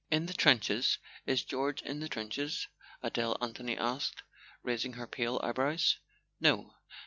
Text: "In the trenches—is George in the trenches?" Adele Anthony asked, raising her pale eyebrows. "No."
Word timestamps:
"In 0.09 0.25
the 0.25 0.33
trenches—is 0.33 1.43
George 1.43 1.83
in 1.83 1.99
the 1.99 2.09
trenches?" 2.09 2.67
Adele 3.03 3.37
Anthony 3.39 3.77
asked, 3.77 4.23
raising 4.63 4.93
her 4.93 5.05
pale 5.05 5.39
eyebrows. 5.43 5.97
"No." 6.39 6.73